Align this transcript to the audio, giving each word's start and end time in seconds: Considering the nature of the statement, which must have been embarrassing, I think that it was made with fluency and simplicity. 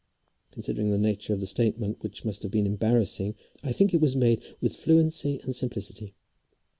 Considering 0.49 0.89
the 0.89 0.97
nature 0.97 1.31
of 1.31 1.39
the 1.41 1.45
statement, 1.45 2.01
which 2.01 2.25
must 2.25 2.41
have 2.41 2.51
been 2.51 2.65
embarrassing, 2.65 3.35
I 3.63 3.71
think 3.71 3.91
that 3.91 3.97
it 3.97 4.01
was 4.01 4.15
made 4.15 4.41
with 4.59 4.75
fluency 4.75 5.39
and 5.43 5.55
simplicity. 5.55 6.15